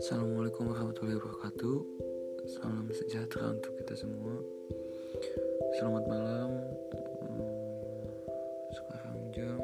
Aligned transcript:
Assalamualaikum 0.00 0.72
warahmatullahi 0.72 1.20
wabarakatuh. 1.20 1.76
Salam 2.56 2.88
sejahtera 2.88 3.52
untuk 3.52 3.76
kita 3.84 4.00
semua. 4.00 4.40
Selamat 5.76 6.08
malam. 6.08 6.56
Hmm, 6.88 8.08
Sekarang 8.72 9.28
jam 9.36 9.60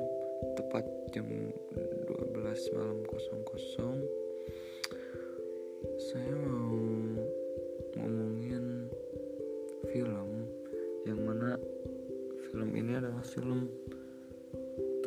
Tepat 0.60 0.84
jam 1.16 1.24
12 1.24 2.76
malam 2.76 3.00
kosong 3.08 3.40
kosong. 3.48 3.96
Saya 6.12 6.36
mau 6.36 6.76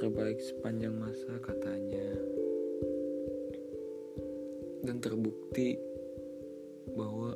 Terbaik 0.06 0.38
sepanjang 0.38 1.02
masa 1.02 1.34
katanya 1.42 2.06
dan 4.86 5.02
terbukti 5.02 5.82
bahwa 6.93 7.34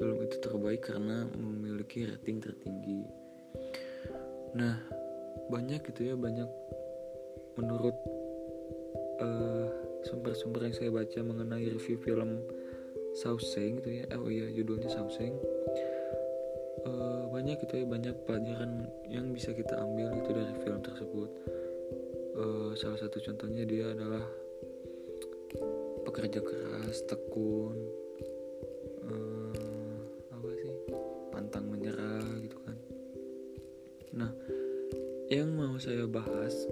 film 0.00 0.16
itu 0.24 0.40
terbaik 0.40 0.80
karena 0.80 1.28
memiliki 1.36 2.08
rating 2.08 2.40
tertinggi. 2.40 3.04
Nah, 4.56 4.80
banyak 5.52 5.84
gitu 5.92 6.08
ya, 6.08 6.16
banyak 6.16 6.48
menurut 7.60 8.00
uh, 9.20 9.68
sumber-sumber 10.08 10.64
yang 10.64 10.72
saya 10.72 10.88
baca 10.88 11.20
mengenai 11.20 11.68
review 11.68 12.00
film 12.00 12.48
Sauseng 13.12 13.84
gitu 13.84 14.00
ya. 14.00 14.08
Oh 14.16 14.32
iya, 14.32 14.48
judulnya 14.56 14.88
Sauseng. 14.88 15.36
Uh, 16.88 17.28
banyak 17.28 17.60
gitu 17.60 17.84
ya, 17.84 17.84
banyak 17.84 18.16
pelajaran 18.24 18.88
yang 19.04 19.36
bisa 19.36 19.52
kita 19.52 19.76
ambil 19.76 20.16
itu 20.16 20.32
dari 20.32 20.56
salah 22.84 23.00
satu 23.00 23.16
contohnya 23.16 23.64
dia 23.64 23.96
adalah 23.96 24.20
pekerja 26.04 26.44
keras 26.44 27.00
tekun 27.08 27.72
uh, 29.08 29.96
apa 30.28 30.48
sih 30.52 30.76
pantang 31.32 31.64
menyerah 31.72 32.28
gitu 32.44 32.60
kan. 32.60 32.76
Nah 34.20 34.28
yang 35.32 35.56
mau 35.56 35.80
saya 35.80 36.04
bahas 36.04 36.68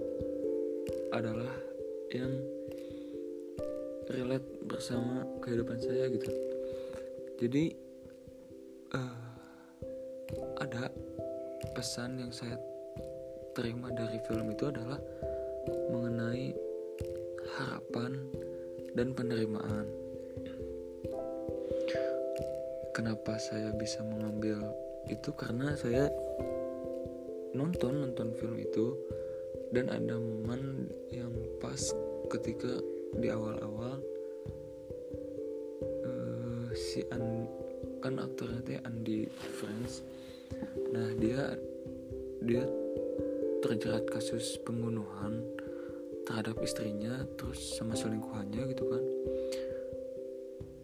adalah 1.09 1.49
yang 2.13 2.29
relate 4.13 4.45
bersama 4.69 5.25
kehidupan 5.41 5.81
saya 5.81 6.13
gitu. 6.13 6.29
Jadi 7.41 7.73
uh, 8.93 9.17
ada 10.61 10.93
pesan 11.73 12.21
yang 12.21 12.29
saya 12.29 12.61
terima 13.57 13.89
dari 13.97 14.21
film 14.29 14.53
itu 14.53 14.69
adalah 14.69 15.01
mengenai 15.67 16.51
harapan 17.57 18.17
dan 18.93 19.13
penerimaan. 19.13 19.85
Kenapa 22.93 23.41
saya 23.41 23.73
bisa 23.73 24.05
mengambil 24.05 24.61
itu 25.09 25.33
karena 25.35 25.75
saya 25.75 26.07
nonton 27.53 28.05
nonton 28.07 28.31
film 28.37 28.57
itu 28.57 28.95
dan 29.73 29.89
ada 29.89 30.15
momen 30.17 30.89
yang 31.09 31.33
pas 31.57 31.81
ketika 32.29 32.81
di 33.17 33.29
awal-awal 33.29 34.01
uh, 36.05 36.67
si 36.73 37.05
An 37.13 37.45
kan 38.01 38.19
aktornya 38.19 38.61
teh 38.65 38.79
Andy 38.85 39.29
Friends 39.29 40.05
nah 40.93 41.07
dia 41.17 41.57
dia 42.45 42.63
terjerat 43.63 44.03
kasus 44.11 44.59
pembunuhan 44.67 45.39
terhadap 46.27 46.59
istrinya 46.59 47.23
terus 47.39 47.79
sama 47.79 47.95
selingkuhannya 47.95 48.67
gitu 48.75 48.83
kan. 48.91 49.03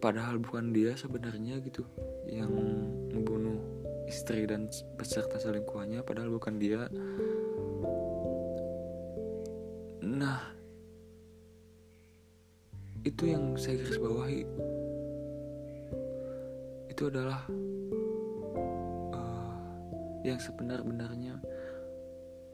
Padahal 0.00 0.40
bukan 0.40 0.72
dia 0.72 0.96
sebenarnya 0.96 1.60
gitu 1.60 1.84
yang 2.24 2.48
membunuh 3.12 3.60
istri 4.08 4.48
dan 4.48 4.66
peserta 4.96 5.38
selingkuhannya 5.38 6.02
padahal 6.02 6.34
bukan 6.34 6.58
dia 6.58 6.90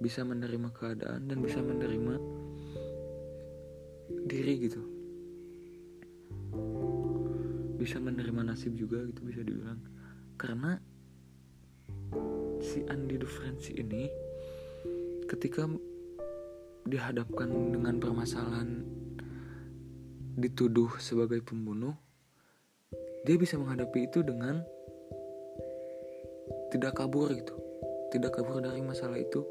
bisa 0.07 0.23
menerima 0.23 0.71
keadaan 0.71 1.27
dan 1.27 1.43
bisa 1.43 1.59
menerima 1.59 2.15
diri 4.31 4.55
gitu. 4.63 4.79
Bisa 7.75 7.99
menerima 7.99 8.47
nasib 8.47 8.79
juga 8.79 9.03
gitu 9.03 9.27
bisa 9.27 9.43
dibilang. 9.43 9.83
Karena 10.39 10.79
si 12.63 12.87
Andi 12.87 13.19
Dufrensi 13.19 13.75
ini 13.83 14.07
ketika 15.27 15.67
dihadapkan 16.87 17.75
dengan 17.75 17.99
permasalahan 17.99 18.87
dituduh 20.39 21.03
sebagai 21.03 21.43
pembunuh 21.43 21.99
dia 23.27 23.35
bisa 23.35 23.59
menghadapi 23.59 24.07
itu 24.07 24.23
dengan 24.23 24.63
tidak 26.71 26.95
kabur 26.95 27.27
gitu. 27.35 27.59
Tidak 28.15 28.31
kabur 28.31 28.63
dari 28.63 28.79
masalah 28.87 29.19
itu 29.19 29.43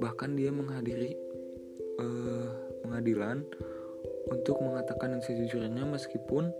bahkan 0.00 0.36
dia 0.36 0.48
menghadiri 0.54 1.16
uh, 2.00 2.48
pengadilan 2.84 3.44
untuk 4.30 4.60
mengatakan 4.62 5.18
yang 5.18 5.22
sejujurnya 5.24 5.84
meskipun 5.84 6.52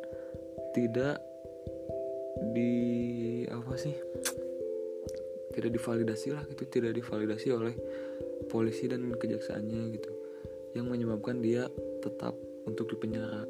tidak 0.72 1.20
di 2.52 3.44
apa 3.48 3.74
sih 3.76 3.94
tidak 5.52 5.70
divalidasi 5.76 6.32
lah 6.32 6.42
gitu 6.48 6.64
tidak 6.66 6.96
divalidasi 6.96 7.52
oleh 7.52 7.76
polisi 8.48 8.88
dan 8.88 9.12
kejaksaannya 9.12 9.82
gitu 9.94 10.12
yang 10.72 10.88
menyebabkan 10.88 11.44
dia 11.44 11.68
tetap 12.00 12.32
untuk 12.64 12.88
dipenjara 12.88 13.44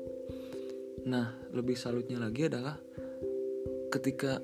nah 1.06 1.34
lebih 1.54 1.78
salutnya 1.78 2.18
lagi 2.18 2.46
adalah 2.50 2.78
ketika 3.90 4.42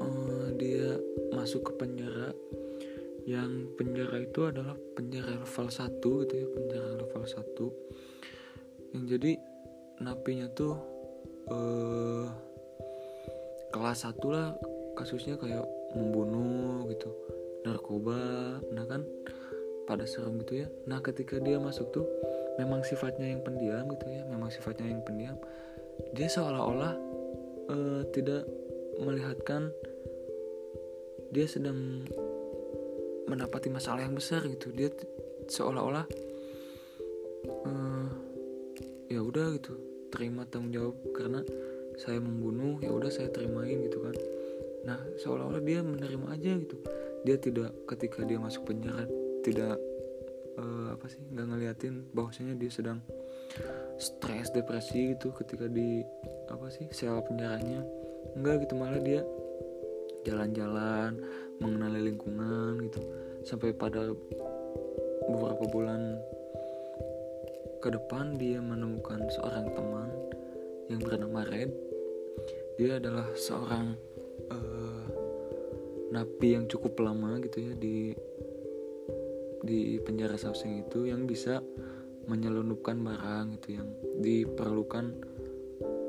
uh, 0.00 0.48
dia 0.54 0.98
masuk 1.34 1.70
ke 1.70 1.72
penjara 1.78 2.30
yang 3.26 3.74
penjara 3.74 4.22
itu 4.22 4.46
adalah 4.46 4.78
penjara 4.94 5.42
level 5.42 5.66
1 5.66 5.98
gitu 5.98 6.34
ya 6.34 6.46
penjara 6.46 6.90
level 7.02 7.24
1 7.26 8.94
yang 8.94 9.04
jadi 9.10 9.32
napinya 10.00 10.46
tuh 10.54 10.74
eh, 11.50 12.26
kelas 13.74 14.08
satu 14.08 14.26
lah 14.32 14.54
kasusnya 14.96 15.36
kayak 15.36 15.64
membunuh 15.92 16.88
gitu 16.88 17.12
narkoba. 17.66 18.58
Nah 18.72 18.84
kan 18.88 19.04
pada 19.84 20.08
serem 20.08 20.40
gitu 20.42 20.64
ya. 20.64 20.66
Nah 20.88 21.04
ketika 21.04 21.36
dia 21.42 21.60
masuk 21.60 21.92
tuh 21.92 22.06
memang 22.56 22.80
sifatnya 22.86 23.28
yang 23.28 23.44
pendiam 23.44 23.84
gitu 23.92 24.06
ya 24.08 24.24
memang 24.24 24.48
sifatnya 24.48 24.88
yang 24.88 25.04
pendiam. 25.04 25.36
Dia 26.16 26.28
seolah-olah 26.32 26.92
uh, 27.68 28.02
tidak 28.16 28.48
melihatkan 28.96 29.68
dia 31.34 31.44
sedang 31.44 32.06
mendapati 33.26 33.68
masalah 33.70 34.02
yang 34.02 34.14
besar 34.14 34.46
gitu. 34.46 34.70
Dia 34.72 34.90
seolah-olah 35.46 36.06
uh, 37.66 38.08
ya 39.06 39.20
udah 39.22 39.54
gitu 39.58 39.78
terima 40.10 40.46
tanggung 40.46 40.74
jawab 40.74 40.96
karena 41.14 41.42
saya 41.96 42.20
membunuh 42.20 42.78
ya 42.82 42.90
udah 42.92 43.10
saya 43.10 43.30
terimain 43.30 43.82
gitu 43.86 44.02
kan. 44.02 44.16
Nah 44.86 44.98
seolah-olah 45.22 45.62
dia 45.62 45.82
menerima 45.82 46.26
aja 46.32 46.52
gitu. 46.58 46.76
Dia 47.26 47.36
tidak 47.42 47.74
ketika 47.90 48.22
dia 48.22 48.38
masuk 48.38 48.70
penjara 48.70 49.06
tidak 49.42 49.78
uh, 50.58 50.94
apa 50.94 51.06
sih 51.10 51.22
nggak 51.30 51.46
ngeliatin 51.46 51.94
bahwasanya 52.14 52.54
dia 52.58 52.70
sedang 52.70 52.98
stres 53.96 54.52
depresi 54.52 55.16
gitu 55.16 55.32
ketika 55.32 55.70
di 55.70 56.02
apa 56.50 56.66
sih 56.70 56.86
sel 56.90 57.18
penjaranya. 57.26 57.82
Enggak 58.36 58.66
gitu 58.66 58.74
malah 58.76 59.00
dia 59.00 59.22
jalan-jalan 60.26 61.22
mengenali 61.62 62.10
lingkungan 62.10 62.65
gitu 62.96 63.02
sampai 63.44 63.76
pada 63.76 64.10
beberapa 65.28 65.64
bulan 65.68 66.16
ke 67.84 67.92
depan 67.92 68.34
dia 68.40 68.58
menemukan 68.58 69.22
seorang 69.30 69.70
teman 69.76 70.10
yang 70.88 71.00
bernama 71.04 71.44
Red. 71.46 71.70
Dia 72.80 72.98
adalah 72.98 73.28
seorang 73.36 73.94
uh, 74.50 75.06
napi 76.10 76.56
yang 76.56 76.66
cukup 76.66 76.98
lama 76.98 77.38
gitu 77.44 77.70
ya 77.70 77.72
di 77.76 78.16
di 79.66 79.98
penjara 80.02 80.38
Sauseng 80.38 80.86
itu 80.86 81.10
yang 81.10 81.26
bisa 81.26 81.58
menyelundupkan 82.26 82.98
barang 83.02 83.58
gitu 83.58 83.82
yang 83.82 83.88
diperlukan 84.18 85.14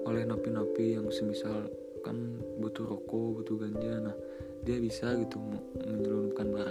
oleh 0.07 0.23
napi-napi 0.23 0.97
yang 0.97 1.11
semisal 1.11 1.67
kan 2.01 2.39
butuh 2.57 2.87
rokok, 2.87 3.43
butuh 3.43 3.55
ganja. 3.59 3.99
Nah, 3.99 4.15
dia 4.63 4.79
bisa 4.79 5.11
gitu 5.19 5.37
menyelundupkan 5.83 6.47
barang. 6.47 6.66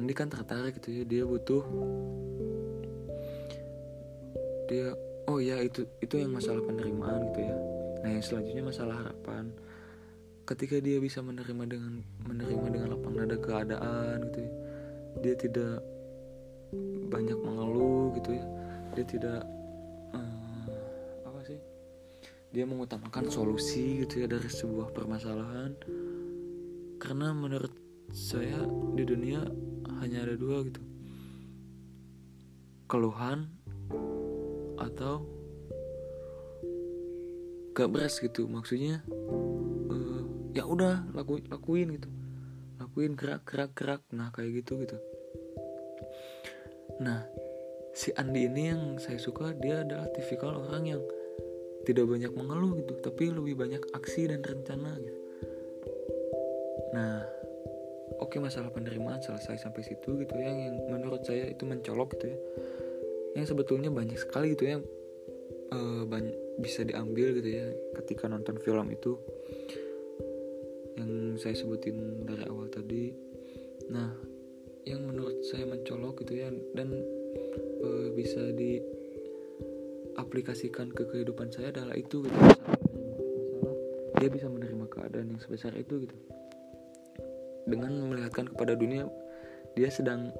Andi 0.00 0.16
kan 0.16 0.32
tertarik 0.32 0.80
gitu 0.80 0.88
ya. 0.96 1.04
Dia 1.04 1.22
butuh 1.28 1.64
dia 4.70 4.94
oh 5.28 5.42
ya 5.42 5.60
itu 5.60 5.84
itu 6.00 6.14
yang 6.16 6.32
masalah 6.32 6.64
penerimaan 6.64 7.28
gitu 7.30 7.40
ya. 7.44 7.56
Nah 8.00 8.08
yang 8.16 8.24
selanjutnya 8.24 8.64
masalah 8.64 8.96
harapan. 9.04 9.52
Ketika 10.48 10.80
dia 10.80 10.96
bisa 10.98 11.20
menerima 11.20 11.68
dengan 11.68 12.00
menerima 12.24 12.66
dengan 12.72 12.88
lapang 12.96 13.14
dada 13.14 13.36
keadaan 13.38 14.24
gitu 14.32 14.38
ya 14.40 14.52
dia 15.18 15.34
tidak 15.34 15.82
banyak 17.10 17.38
mengeluh 17.38 18.14
gitu 18.16 18.38
ya. 18.38 18.46
Dia 18.94 19.04
tidak 19.06 19.40
uh, 20.14 20.70
apa 21.26 21.40
sih 21.46 21.60
dia 22.50 22.66
mengutamakan 22.66 23.30
solusi 23.30 24.06
gitu 24.06 24.22
ya 24.22 24.26
dari 24.30 24.46
sebuah 24.46 24.94
permasalahan. 24.94 25.74
Karena 27.02 27.34
menurut 27.34 27.74
saya 28.10 28.66
di 28.94 29.06
dunia 29.06 29.42
hanya 30.00 30.24
ada 30.24 30.34
dua 30.34 30.64
gitu. 30.64 30.80
Keluhan 32.90 33.46
atau 34.80 35.22
gak 37.76 37.88
beres 37.92 38.18
gitu. 38.18 38.48
Maksudnya 38.48 39.04
uh, 39.92 40.20
ya 40.56 40.66
udah 40.66 41.06
lakuin 41.14 41.44
lakuin 41.52 41.88
gitu. 42.00 42.08
Lakuin 42.80 43.12
gerak 43.14 43.44
gerak 43.46 43.70
gerak. 43.76 44.02
Nah 44.10 44.32
kayak 44.34 44.64
gitu 44.64 44.80
gitu. 44.82 44.96
Nah 47.00 47.24
si 47.94 48.10
Andi 48.16 48.48
ini 48.48 48.62
yang 48.72 48.82
saya 48.98 49.20
suka 49.20 49.52
dia 49.56 49.84
adalah 49.84 50.08
tipikal 50.10 50.56
orang 50.56 50.84
yang 50.88 51.02
tidak 51.84 52.06
banyak 52.06 52.32
mengeluh 52.36 52.76
gitu 52.76 52.92
tapi 53.00 53.32
lebih 53.32 53.56
banyak 53.56 53.82
aksi 53.96 54.28
dan 54.28 54.40
rencana 54.44 54.96
gitu. 55.00 55.20
Nah 56.92 57.24
oke 58.20 58.36
okay, 58.36 58.38
masalah 58.38 58.68
penerimaan 58.70 59.18
selesai 59.24 59.56
sampai 59.56 59.82
situ 59.82 60.20
gitu 60.20 60.34
ya 60.36 60.52
yang 60.52 60.76
menurut 60.92 61.24
saya 61.24 61.48
itu 61.48 61.64
mencolok 61.64 62.14
gitu 62.16 62.30
ya. 62.30 62.38
Yang 63.40 63.56
sebetulnya 63.56 63.90
banyak 63.90 64.18
sekali 64.20 64.52
gitu 64.54 64.64
ya 64.68 64.76
uh, 65.72 66.02
banyak, 66.04 66.36
bisa 66.60 66.84
diambil 66.84 67.32
gitu 67.40 67.48
ya 67.48 67.66
ketika 67.98 68.28
nonton 68.28 68.60
film 68.60 68.86
itu. 68.92 69.16
Yang 71.00 71.40
saya 71.40 71.54
sebutin 71.56 72.28
dari 72.28 72.44
awal 72.44 72.68
tadi. 72.68 73.10
Nah 73.88 74.12
yang 74.84 75.04
menurut 75.08 75.40
saya 75.44 75.64
mencolok 75.68 76.24
gitu 76.24 76.40
ya 76.40 76.48
dan 76.76 76.92
uh, 77.84 78.08
bisa 78.16 78.52
diaplikasikan 80.16 80.92
ke 80.92 81.04
kehidupan 81.08 81.52
saya 81.52 81.68
adalah 81.72 81.96
itu 81.96 82.24
gitu 82.24 82.36
masalah 82.40 82.80
dia 84.20 84.28
bisa 84.28 84.52
menerima 84.52 84.84
keadaan 84.92 85.32
yang 85.32 85.40
sebesar 85.40 85.72
itu 85.80 86.04
gitu 86.04 86.16
dengan 87.70 87.94
melihatkan 88.10 88.50
kepada 88.50 88.74
dunia 88.74 89.06
dia 89.78 89.86
sedang 89.86 90.34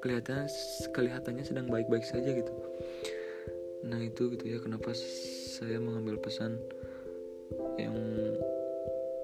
kelihatannya 0.00 0.48
kelihatannya 0.96 1.44
sedang 1.44 1.68
baik-baik 1.68 2.02
saja 2.08 2.32
gitu. 2.32 2.52
Nah 3.84 4.00
itu 4.00 4.32
gitu 4.32 4.44
ya 4.48 4.58
kenapa 4.58 4.96
saya 4.96 5.76
mengambil 5.76 6.16
pesan 6.16 6.56
yang 7.76 7.96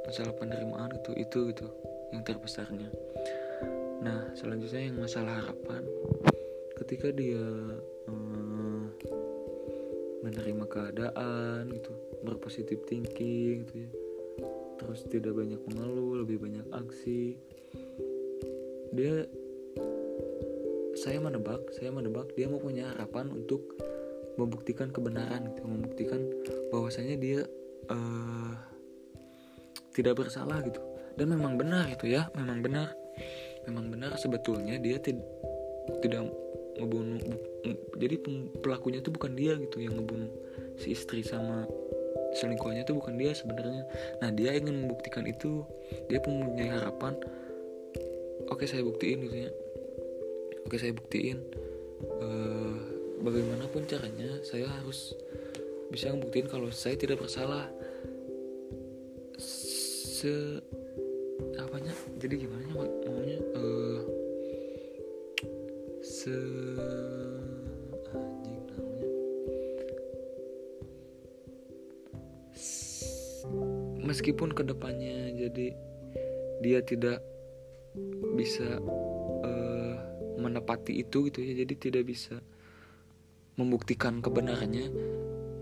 masalah 0.04 0.36
penerimaan 0.36 0.92
itu 1.00 1.16
itu 1.16 1.38
gitu 1.50 1.66
yang 2.12 2.20
terbesarnya. 2.22 2.92
Nah 4.04 4.36
selanjutnya 4.36 4.92
yang 4.92 5.00
masalah 5.00 5.40
harapan 5.40 5.82
ketika 6.76 7.08
dia 7.08 7.40
hmm, 8.04 8.92
menerima 10.20 10.64
keadaan 10.68 11.72
gitu 11.72 11.92
berpositif 12.20 12.84
thinking 12.84 13.64
gitu 13.64 13.88
ya 13.88 13.90
terus 14.76 15.04
tidak 15.08 15.36
banyak 15.36 15.60
mengeluh 15.72 16.22
lebih 16.24 16.40
banyak 16.40 16.66
aksi. 16.72 17.36
Dia 18.94 19.26
saya 20.96 21.20
menebak 21.20 21.60
saya 21.76 21.92
menebak 21.92 22.32
dia 22.32 22.48
mau 22.48 22.60
punya 22.60 22.88
harapan 22.96 23.28
untuk 23.28 23.76
membuktikan 24.40 24.92
kebenaran 24.92 25.48
gitu 25.52 25.64
membuktikan 25.64 26.20
bahwasanya 26.72 27.16
dia 27.16 27.40
uh, 27.92 28.52
tidak 29.92 30.20
bersalah 30.20 30.60
gitu. 30.64 30.80
Dan 31.16 31.32
memang 31.32 31.56
benar 31.56 31.88
itu 31.88 32.12
ya 32.12 32.28
memang 32.36 32.60
benar. 32.60 32.92
Memang 33.66 33.90
benar 33.90 34.14
sebetulnya 34.20 34.78
dia 34.78 35.00
tid 35.00 35.18
tidak 36.04 36.28
ngebunuh 36.76 37.20
jadi 37.96 38.20
pelakunya 38.60 39.00
itu 39.00 39.08
bukan 39.08 39.32
dia 39.32 39.56
gitu 39.56 39.80
yang 39.80 39.96
ngebunuh 39.96 40.28
si 40.76 40.92
istri 40.92 41.24
sama 41.24 41.64
selingkuhannya 42.36 42.84
itu 42.84 42.92
bukan 42.92 43.16
dia 43.16 43.32
sebenarnya. 43.32 43.88
Nah 44.20 44.30
dia 44.30 44.52
ingin 44.52 44.84
membuktikan 44.84 45.24
itu. 45.24 45.64
Dia 46.12 46.20
pun 46.20 46.36
mempunyai 46.36 46.70
harapan. 46.70 47.16
Oke 48.52 48.68
saya 48.68 48.84
buktiin 48.84 49.24
gitu 49.24 49.36
ya. 49.48 49.50
Oke 50.68 50.76
saya 50.76 50.92
buktiin. 50.92 51.40
Uh, 52.20 52.76
bagaimanapun 53.24 53.88
caranya 53.88 54.28
saya 54.44 54.68
harus 54.68 55.16
bisa 55.88 56.12
membuktikan 56.12 56.60
kalau 56.60 56.68
saya 56.68 56.94
tidak 57.00 57.24
bersalah. 57.24 57.72
Se 59.40 60.60
apanya? 61.56 61.92
Jadi 62.20 62.44
gimana 62.44 62.64
maunya 62.72 63.38
uh, 63.56 64.00
se 66.00 66.36
meskipun 74.06 74.54
ke 74.54 74.62
depannya 74.62 75.34
jadi 75.34 75.74
dia 76.64 76.80
tidak 76.80 77.20
bisa 78.38 78.80
menepati 80.36 81.00
itu 81.00 81.28
gitu 81.28 81.40
ya 81.40 81.64
jadi 81.64 81.74
tidak 81.76 82.04
bisa 82.08 82.40
membuktikan 83.56 84.20
kebenarannya 84.20 84.92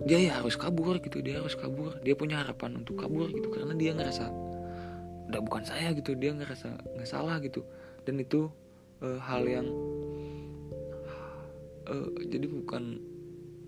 dia 0.04 0.18
ya 0.18 0.42
harus 0.42 0.58
kabur 0.58 0.98
gitu 0.98 1.22
dia 1.22 1.40
harus 1.40 1.54
kabur 1.54 1.96
dia 2.02 2.14
punya 2.18 2.42
harapan 2.42 2.82
untuk 2.82 2.98
kabur 3.00 3.30
gitu 3.30 3.48
karena 3.54 3.72
dia 3.74 3.94
ngerasa 3.94 4.28
udah 5.28 5.40
bukan 5.40 5.62
saya 5.64 5.90
gitu 5.96 6.12
dia 6.14 6.36
ngerasa 6.36 6.78
nggak 6.94 7.08
salah 7.08 7.40
gitu. 7.40 7.64
Dan 8.04 8.20
itu 8.20 8.52
uh, 9.00 9.18
hal 9.18 9.42
yang 9.48 9.66
uh, 11.88 12.08
jadi 12.28 12.46
bukan 12.48 13.00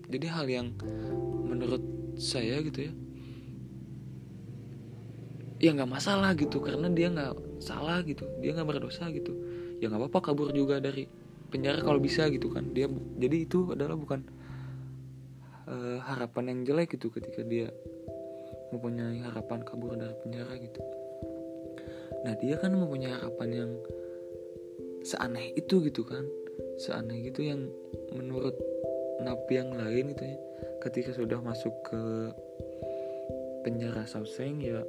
jadi 0.07 0.27
hal 0.31 0.45
yang 0.47 0.67
menurut 1.43 1.81
saya 2.17 2.61
gitu 2.61 2.89
ya 2.89 2.93
ya 5.57 5.73
nggak 5.73 5.89
masalah 5.89 6.37
gitu 6.37 6.61
karena 6.61 6.85
dia 6.93 7.09
nggak 7.09 7.61
salah 7.61 8.05
gitu 8.05 8.29
dia 8.41 8.53
nggak 8.53 8.67
berdosa 8.67 9.09
gitu. 9.09 9.33
Ya 9.77 9.89
nggak 9.89 10.09
apa-apa 10.09 10.33
kabur 10.33 10.49
juga 10.53 10.81
dari 10.81 11.05
penjara 11.49 11.81
kalau 11.81 12.01
bisa 12.01 12.29
gitu 12.29 12.53
kan. 12.53 12.73
Dia 12.73 12.89
jadi 13.17 13.37
itu 13.45 13.73
adalah 13.73 13.97
bukan 13.97 14.25
uh, 15.69 15.97
harapan 16.05 16.53
yang 16.53 16.59
jelek 16.73 16.97
gitu 16.97 17.09
ketika 17.09 17.41
dia 17.45 17.69
mempunyai 18.69 19.23
harapan 19.23 19.63
kabur 19.63 19.95
dari 19.95 20.13
penjara 20.21 20.53
gitu. 20.59 20.81
Nah 22.25 22.33
dia 22.41 22.55
kan 22.59 22.73
mempunyai 22.73 23.13
harapan 23.13 23.49
yang 23.53 23.71
seaneh 25.05 25.53
itu 25.57 25.81
gitu 25.85 26.05
kan. 26.05 26.25
Seaneh 26.77 27.25
gitu 27.25 27.45
yang 27.45 27.69
menurut 28.13 28.53
napi 29.21 29.57
yang 29.57 29.73
lain 29.73 30.13
itu 30.13 30.23
ya 30.25 30.37
ketika 30.81 31.09
sudah 31.09 31.41
masuk 31.41 31.73
ke 31.81 32.01
penjara 33.65 34.05
Sauseng 34.05 34.61
ya 34.61 34.85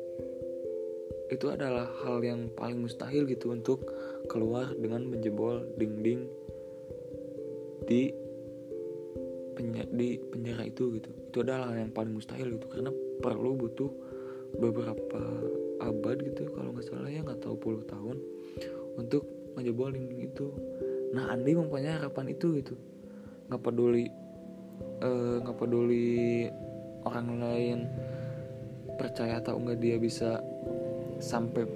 itu 1.29 1.47
adalah 1.53 1.89
hal 2.05 2.25
yang 2.25 2.49
paling 2.57 2.81
mustahil 2.81 3.29
gitu 3.29 3.53
untuk 3.53 3.85
keluar 4.33 4.73
dengan 4.77 5.05
menjebol 5.09 5.65
dinding 5.77 6.25
di 7.85 8.13
penjara, 9.57 9.89
di 9.93 10.09
penjara 10.21 10.63
itu 10.65 10.97
gitu. 10.97 11.11
Itu 11.29 11.37
adalah 11.45 11.73
hal 11.73 11.89
yang 11.89 11.93
paling 11.93 12.17
mustahil 12.17 12.57
gitu 12.57 12.67
karena 12.73 12.91
perlu 13.21 13.61
butuh 13.61 13.91
beberapa 14.57 15.21
abad 15.85 16.17
gitu 16.25 16.49
kalau 16.57 16.73
nggak 16.73 16.89
salah 16.89 17.13
ya 17.13 17.21
nggak 17.21 17.45
tahu 17.45 17.61
puluh 17.61 17.85
tahun 17.85 18.17
untuk 18.97 19.29
menjebol 19.53 19.93
dinding 19.93 20.33
itu. 20.33 20.49
Nah 21.13 21.29
Andi 21.33 21.53
mempunyai 21.53 22.01
harapan 22.01 22.33
itu 22.33 22.57
gitu. 22.61 22.75
Nggak 23.53 23.63
peduli 23.69 24.09
eh, 25.05 25.37
nggak 25.45 25.57
uh, 25.57 25.61
peduli 25.61 26.49
orang 27.05 27.29
lain 27.41 27.79
percaya 28.99 29.39
atau 29.39 29.57
enggak 29.57 29.79
dia 29.79 29.97
bisa 29.97 30.43
sampai 31.19 31.67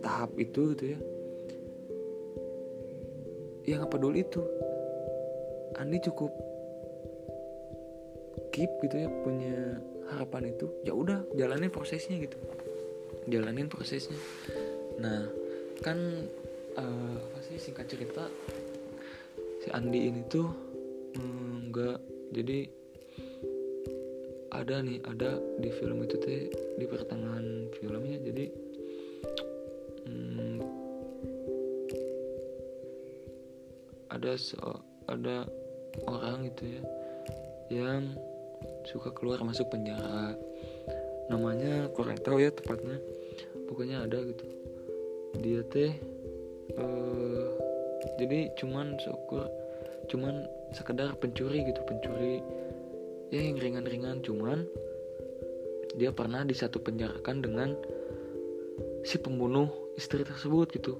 tahap 0.00 0.32
itu 0.38 0.74
gitu 0.74 0.84
ya. 0.94 0.98
Ya 3.66 3.74
nggak 3.82 3.92
peduli 3.92 4.22
itu. 4.22 4.42
Andi 5.76 5.98
cukup 6.00 6.32
keep 8.54 8.70
gitu 8.80 8.96
ya 8.96 9.08
punya 9.26 9.82
harapan 10.14 10.54
itu. 10.54 10.66
Ya 10.86 10.94
udah 10.94 11.22
jalanin 11.34 11.68
prosesnya 11.68 12.16
gitu. 12.22 12.38
Jalanin 13.26 13.68
prosesnya. 13.68 14.16
Nah 15.02 15.26
kan 15.84 15.98
uh, 16.78 17.16
apa 17.20 17.38
sih 17.44 17.60
singkat 17.60 17.90
cerita 17.90 18.24
si 19.60 19.68
Andi 19.72 20.08
ini 20.08 20.22
tuh 20.30 20.48
enggak 21.16 21.98
mm, 21.98 22.32
jadi 22.32 22.58
ada 24.56 24.80
nih 24.80 24.98
ada 25.04 25.36
di 25.60 25.68
film 25.74 26.00
itu 26.06 26.16
teh 26.16 26.48
di 26.80 26.86
pertengahan 26.88 27.55
ada 34.26 34.34
so, 34.42 34.82
ada 35.06 35.46
orang 36.10 36.50
gitu 36.50 36.66
ya 36.66 36.82
yang 37.70 38.10
suka 38.82 39.14
keluar 39.14 39.38
masuk 39.46 39.70
penjara. 39.70 40.34
Namanya 41.30 41.86
kurang 41.94 42.18
tahu 42.18 42.42
ya 42.42 42.50
tepatnya. 42.50 42.98
Pokoknya 43.70 44.02
ada 44.02 44.18
gitu. 44.26 44.46
Dia 45.38 45.62
teh 45.70 45.94
uh, 46.74 47.46
jadi 48.18 48.50
cuman 48.58 48.98
syukur 48.98 49.46
cuman 50.10 50.42
sekedar 50.74 51.14
pencuri 51.22 51.62
gitu 51.62 51.78
pencuri 51.86 52.42
ya 53.30 53.46
yang 53.46 53.62
ringan-ringan. 53.62 54.26
Cuman 54.26 54.66
dia 55.94 56.10
pernah 56.10 56.42
di 56.42 56.54
satu 56.58 56.82
penjarakan 56.82 57.46
dengan 57.46 57.78
si 59.06 59.22
pembunuh 59.22 59.70
istri 59.94 60.26
tersebut 60.26 60.66
gitu. 60.74 60.98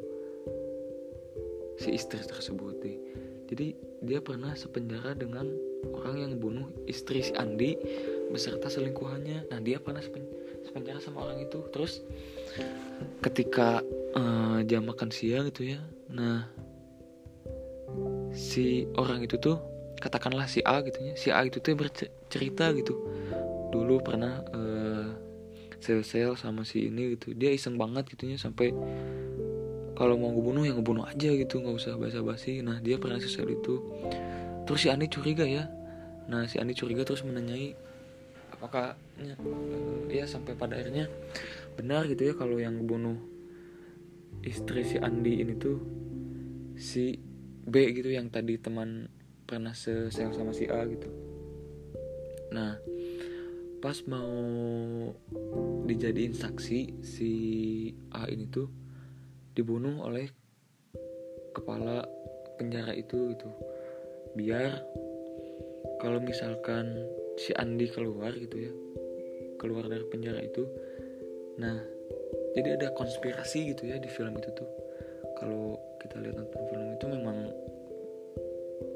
Si 1.82 1.90
istri 1.90 2.22
tersebut 2.22 2.74
deh. 2.82 3.15
Jadi 3.46 3.78
dia 4.02 4.18
pernah 4.20 4.52
sepenjara 4.58 5.14
dengan 5.14 5.46
orang 5.94 6.16
yang 6.18 6.32
bunuh 6.38 6.66
istri 6.90 7.22
si 7.22 7.32
Andi 7.38 7.78
beserta 8.30 8.66
selingkuhannya. 8.66 9.50
Nah 9.54 9.58
dia 9.62 9.78
pernah 9.78 10.02
sepenjara 10.66 10.98
sama 10.98 11.22
orang 11.22 11.46
itu. 11.46 11.62
Terus 11.70 12.02
ketika 13.22 13.80
uh, 14.16 14.58
jam 14.64 14.88
makan 14.88 15.12
siang 15.12 15.48
gitu 15.52 15.76
ya 15.76 15.80
nah 16.06 16.48
si 18.32 18.88
orang 18.96 19.24
itu 19.24 19.36
tuh 19.36 19.60
katakanlah 20.00 20.46
si 20.48 20.60
A 20.64 20.80
gitu 20.84 20.98
ya 21.02 21.14
si 21.16 21.28
A 21.32 21.44
itu 21.44 21.60
tuh 21.60 21.76
bercerita 21.76 22.72
gitu. 22.76 22.94
Dulu 23.72 24.00
pernah 24.00 24.40
uh, 24.52 25.08
sel-sel 25.80 26.34
sama 26.40 26.64
si 26.64 26.88
ini 26.88 27.16
gitu. 27.16 27.36
Dia 27.36 27.52
iseng 27.52 27.76
banget 27.76 28.08
gitunya 28.08 28.40
sampai 28.40 28.72
kalau 29.96 30.20
mau 30.20 30.28
ngebunuh 30.30 30.68
ya 30.68 30.76
ngebunuh 30.76 31.08
aja 31.08 31.32
gitu 31.32 31.64
nggak 31.64 31.76
usah 31.80 31.96
basa-basi. 31.96 32.60
Nah 32.60 32.78
dia 32.84 33.00
pernah 33.00 33.16
sel 33.18 33.48
itu. 33.48 33.80
Terus 34.68 34.78
si 34.84 34.88
Andi 34.92 35.08
curiga 35.08 35.48
ya. 35.48 35.64
Nah 36.28 36.44
si 36.44 36.60
Andi 36.60 36.76
curiga 36.76 37.02
terus 37.02 37.24
menanyai 37.24 37.72
apakah 38.52 38.96
ya, 39.20 39.36
uh, 39.36 40.08
ya 40.08 40.24
sampai 40.28 40.56
pada 40.56 40.80
akhirnya 40.80 41.12
benar 41.76 42.08
gitu 42.08 42.32
ya 42.32 42.34
kalau 42.36 42.56
yang 42.56 42.80
ngebunuh 42.80 43.20
istri 44.44 44.84
si 44.84 44.96
Andi 45.00 45.44
ini 45.44 45.54
tuh 45.56 45.78
si 46.76 47.16
B 47.66 47.92
gitu 47.96 48.12
yang 48.12 48.28
tadi 48.28 48.56
teman 48.60 49.08
pernah 49.48 49.72
sel 49.72 50.12
sama 50.12 50.52
si 50.52 50.68
A 50.68 50.84
gitu? 50.84 51.08
Nah 52.52 52.80
pas 53.80 53.96
mau 54.08 54.32
dijadiin 55.84 56.32
saksi 56.32 57.04
si 57.04 57.32
A 58.10 58.26
ini 58.26 58.48
tuh 58.48 58.85
dibunuh 59.56 60.04
oleh 60.04 60.28
kepala 61.56 62.04
penjara 62.60 62.92
itu 62.92 63.32
gitu. 63.32 63.48
Biar 64.36 64.84
kalau 65.98 66.20
misalkan 66.20 67.08
si 67.40 67.56
Andi 67.56 67.88
keluar 67.88 68.36
gitu 68.36 68.56
ya 68.68 68.72
keluar 69.56 69.88
dari 69.88 70.04
penjara 70.12 70.40
itu 70.44 70.68
nah 71.56 71.80
jadi 72.52 72.76
ada 72.76 72.92
konspirasi 72.92 73.72
gitu 73.72 73.88
ya 73.88 73.96
di 73.96 74.08
film 74.12 74.36
itu 74.36 74.52
tuh. 74.52 74.68
Kalau 75.36 75.76
kita 76.00 76.20
lihat 76.20 76.36
nonton 76.36 76.62
film 76.68 76.88
itu 76.96 77.06
memang 77.08 77.38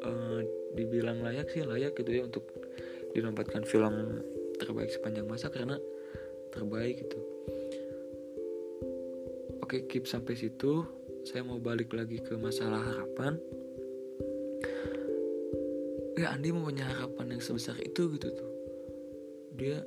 uh, 0.05 0.41
dibilang 0.77 1.21
layak 1.25 1.49
sih 1.53 1.65
layak 1.65 1.97
gitu 1.97 2.21
ya 2.21 2.23
untuk 2.25 2.45
dinobatkan 3.13 3.65
film 3.65 4.25
terbaik 4.57 4.93
sepanjang 4.93 5.29
masa 5.29 5.49
karena 5.53 5.77
terbaik 6.53 7.05
gitu 7.05 7.21
oke 9.71 9.87
keep 9.87 10.03
sampai 10.03 10.35
situ. 10.35 10.83
Saya 11.23 11.47
mau 11.47 11.63
balik 11.63 11.95
lagi 11.95 12.19
ke 12.19 12.35
masalah 12.35 12.83
harapan. 12.83 13.39
Ya 16.19 16.35
Andi 16.35 16.51
mau 16.51 16.67
punya 16.67 16.91
harapan 16.91 17.39
yang 17.39 17.39
sebesar 17.39 17.79
itu 17.79 18.11
gitu 18.19 18.35
tuh. 18.35 18.51
Dia 19.55 19.79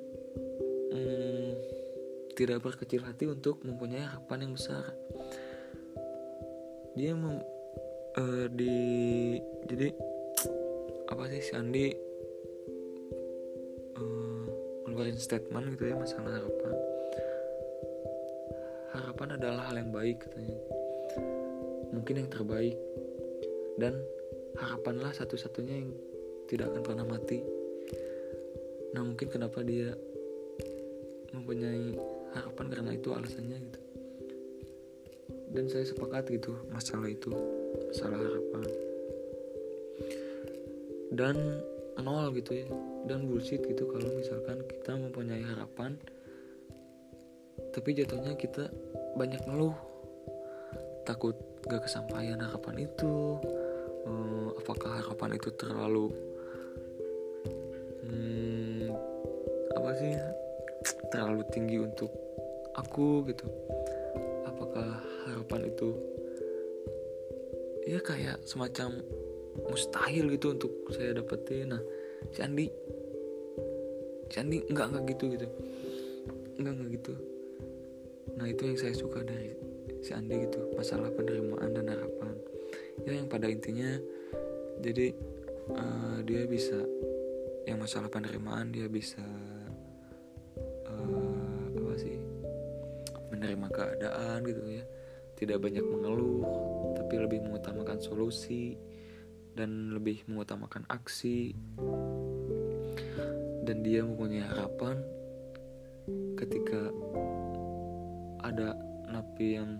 hmm, 0.87 1.51
tidak 2.31 2.63
berkecil 2.63 3.03
hati 3.03 3.27
untuk 3.27 3.59
mempunyai 3.67 4.07
harapan 4.07 4.47
yang 4.47 4.55
besar. 4.55 4.87
Dia 6.95 7.11
mem, 7.19 7.43
uh, 8.15 8.47
di 8.55 8.79
jadi 9.67 9.91
apa 11.11 11.27
sih 11.27 11.43
si 11.43 11.51
Andi 11.59 11.91
ngeluarin 14.87 15.19
statement 15.19 15.75
gitu 15.75 15.91
ya 15.91 15.99
masalah 15.99 16.39
harapan 16.39 16.92
harapan 18.93 19.41
adalah 19.41 19.69
hal 19.69 19.75
yang 19.81 19.89
baik 19.89 20.21
katanya. 20.21 20.57
Mungkin 21.93 22.15
yang 22.23 22.29
terbaik. 22.29 22.77
Dan 23.77 23.97
harapanlah 24.57 25.09
satu-satunya 25.17 25.81
yang 25.81 25.89
tidak 26.45 26.69
akan 26.69 26.81
pernah 26.85 27.05
mati. 27.05 27.41
Nah 28.93 29.01
mungkin 29.01 29.27
kenapa 29.33 29.65
dia 29.65 29.97
mempunyai 31.33 31.97
harapan 32.37 32.65
karena 32.69 32.91
itu 32.93 33.09
alasannya 33.09 33.57
gitu. 33.57 33.79
Dan 35.53 35.65
saya 35.69 35.85
sepakat 35.85 36.29
gitu 36.29 36.53
masalah 36.69 37.09
itu. 37.09 37.33
Masalah 37.89 38.17
harapan. 38.21 38.61
Dan 41.13 41.35
nol 41.97 42.29
gitu 42.37 42.61
ya. 42.61 42.67
Dan 43.09 43.25
bullshit 43.25 43.61
gitu 43.65 43.89
kalau 43.89 44.09
misalkan 44.17 44.61
kita 44.69 44.93
mempunyai 44.97 45.41
harapan 45.41 45.97
tapi 47.73 47.97
jatuhnya 47.97 48.37
kita 48.37 48.69
banyak 49.17 49.41
ngeluh. 49.49 49.73
Takut 51.03 51.35
gak 51.67 51.83
kesampaian 51.83 52.39
harapan 52.39 52.85
itu. 52.85 53.41
Hmm, 54.05 54.53
apakah 54.59 54.99
harapan 54.99 55.39
itu 55.39 55.49
terlalu 55.55 56.11
hmm, 58.03 58.91
apa 59.73 59.89
sih 59.95 60.13
terlalu 61.09 61.41
tinggi 61.49 61.77
untuk 61.81 62.11
aku 62.77 63.25
gitu. 63.31 63.47
Apakah 64.45 65.01
harapan 65.27 65.71
itu 65.71 65.89
ya 67.83 67.99
kayak 67.99 68.39
semacam 68.47 69.01
mustahil 69.67 70.29
gitu 70.35 70.55
untuk 70.55 70.71
saya 70.93 71.17
dapetin. 71.17 71.73
Nah 71.73 71.81
si 72.31 72.39
Andi 72.43 72.67
si 74.29 74.37
Andi 74.39 74.61
nggak 74.67 74.87
nggak 74.93 75.03
gitu 75.15 75.23
gitu. 75.35 75.47
Nggak 76.59 76.73
nggak 76.79 76.91
gitu 77.01 77.32
nah 78.33 78.45
itu 78.49 78.65
yang 78.65 78.77
saya 78.79 78.93
suka 78.97 79.21
dari 79.21 79.53
si 80.03 80.11
Andi 80.11 80.35
gitu 80.43 80.73
masalah 80.75 81.07
penerimaan 81.15 81.71
dan 81.71 81.87
harapan. 81.87 82.35
Ya 83.07 83.15
yang 83.15 83.31
pada 83.31 83.47
intinya 83.47 83.97
jadi 84.83 85.15
uh, 85.71 86.19
dia 86.27 86.43
bisa 86.43 86.75
yang 87.63 87.79
masalah 87.79 88.11
penerimaan 88.11 88.75
dia 88.75 88.91
bisa 88.91 89.23
uh, 90.91 91.63
apa 91.71 91.93
sih 91.95 92.19
menerima 93.31 93.67
keadaan 93.71 94.43
gitu 94.43 94.61
ya. 94.67 94.83
Tidak 95.39 95.57
banyak 95.57 95.83
mengeluh 95.83 96.43
tapi 96.99 97.15
lebih 97.19 97.39
mengutamakan 97.47 98.03
solusi 98.03 98.75
dan 99.55 99.95
lebih 99.95 100.27
mengutamakan 100.27 100.83
aksi. 100.91 101.55
Dan 103.63 103.79
dia 103.79 104.03
mempunyai 104.03 104.43
harapan 104.43 104.99
ketika 106.35 106.91
ada 108.43 108.75
napi 109.07 109.55
yang 109.55 109.79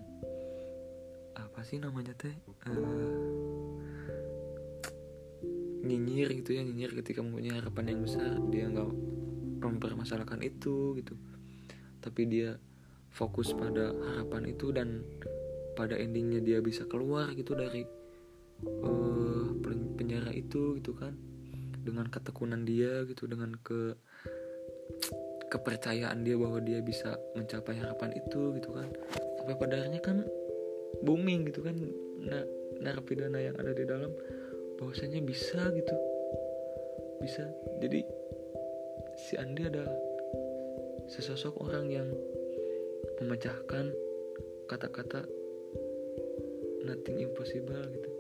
apa 1.36 1.62
sih 1.68 1.78
namanya 1.78 2.16
teh? 2.16 2.34
Uh, 2.66 3.78
nyinyir 5.84 6.32
gitu 6.40 6.56
ya 6.56 6.64
nyinyir 6.64 6.96
ketika 7.04 7.20
mempunyai 7.20 7.60
harapan 7.60 7.94
yang 7.94 8.02
besar. 8.08 8.40
Dia 8.50 8.72
nggak 8.72 8.92
mempermasalahkan 9.62 10.40
itu 10.42 10.96
gitu. 10.98 11.14
Tapi 12.00 12.22
dia 12.32 12.56
fokus 13.14 13.54
pada 13.54 13.94
harapan 13.94 14.50
itu 14.50 14.72
dan 14.74 15.04
pada 15.78 16.00
endingnya 16.00 16.42
dia 16.42 16.60
bisa 16.64 16.88
keluar 16.88 17.30
gitu 17.36 17.54
dari 17.54 17.84
uh, 18.64 19.48
penjara 20.00 20.32
itu 20.32 20.80
gitu 20.80 20.96
kan. 20.96 21.14
Dengan 21.84 22.08
ketekunan 22.08 22.64
dia 22.64 23.04
gitu 23.04 23.28
dengan 23.28 23.60
ke 23.60 24.00
kepercayaan 25.54 26.26
dia 26.26 26.34
bahwa 26.34 26.58
dia 26.66 26.82
bisa 26.82 27.14
mencapai 27.38 27.78
harapan 27.78 28.18
itu 28.18 28.58
gitu 28.58 28.74
kan. 28.74 28.90
Sampai 29.38 29.54
pada 29.62 29.86
akhirnya 29.86 30.02
kan 30.02 30.18
booming 31.06 31.46
gitu 31.46 31.62
kan 31.62 31.78
nah 32.26 32.42
narapidana 32.82 33.38
yang 33.38 33.54
ada 33.62 33.70
di 33.78 33.86
dalam 33.86 34.10
bahwasanya 34.82 35.22
bisa 35.22 35.70
gitu. 35.78 35.96
Bisa. 37.22 37.46
Jadi 37.86 38.02
si 39.30 39.38
Andi 39.38 39.70
adalah 39.70 39.94
sesosok 41.14 41.62
orang 41.62 41.86
yang 41.94 42.10
memecahkan 43.22 43.94
kata-kata 44.66 45.22
nothing 46.82 47.22
impossible 47.22 47.86
gitu. 47.94 48.12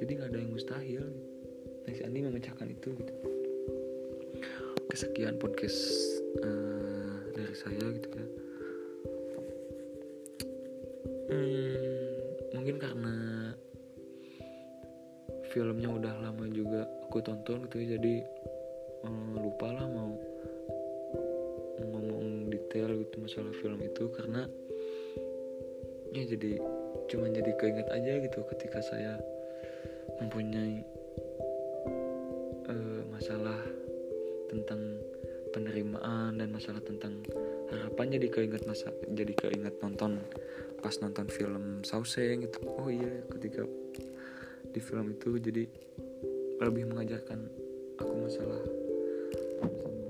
Jadi 0.00 0.10
nggak 0.16 0.30
ada 0.32 0.38
yang 0.40 0.52
mustahil. 0.56 1.04
Nah 1.84 1.92
si 1.92 2.00
Andi 2.08 2.24
memecahkan 2.24 2.72
itu 2.72 2.96
gitu 2.96 3.37
kesekian 4.88 5.36
podcast 5.36 5.78
uh, 6.40 7.20
dari 7.36 7.54
saya 7.54 7.84
gitu 7.92 8.08
ya. 8.08 8.26
Hmm, 11.28 11.76
mungkin 12.56 12.76
karena 12.80 13.14
filmnya 15.52 15.88
udah 15.92 16.14
lama 16.24 16.44
juga 16.48 16.88
aku 17.08 17.20
tonton 17.24 17.68
gitu 17.68 17.76
ya 17.80 17.96
jadi 17.96 18.14
um, 19.04 19.36
lupa 19.40 19.72
lah 19.72 19.86
mau 19.88 20.12
ngomong 21.78 22.52
detail 22.52 22.96
gitu 23.00 23.16
masalah 23.20 23.52
film 23.60 23.80
itu 23.80 24.08
karena 24.12 24.44
ya 26.12 26.24
jadi 26.28 26.60
cuma 27.08 27.28
jadi 27.32 27.52
keinget 27.56 27.88
aja 27.92 28.12
gitu 28.24 28.40
ketika 28.56 28.80
saya 28.84 29.20
mempunyai 30.20 30.84
uh, 32.68 33.02
masalah 33.12 33.60
tentang 34.48 34.80
penerimaan 35.54 36.40
dan 36.40 36.48
masalah 36.52 36.80
tentang 36.84 37.24
harapan 37.72 38.16
jadi 38.20 38.28
keinget 38.28 38.62
masa 38.64 38.92
jadi 39.12 39.32
keinget 39.32 39.76
nonton 39.80 40.20
pas 40.80 40.94
nonton 41.00 41.26
film 41.28 41.84
Sauseng 41.84 42.44
gitu 42.44 42.58
oh 42.68 42.88
iya 42.88 43.24
ketika 43.32 43.64
di 44.72 44.80
film 44.80 45.16
itu 45.16 45.40
jadi 45.40 45.64
lebih 46.58 46.90
mengajarkan 46.90 47.48
aku 47.98 48.12
masalah 48.18 48.62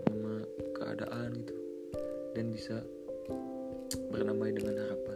sama 0.08 0.34
keadaan 0.76 1.28
gitu. 1.40 1.56
Dan 2.36 2.52
bisa 2.52 2.84
bernamai 4.12 4.52
dengan 4.52 4.76
harapan 4.76 5.07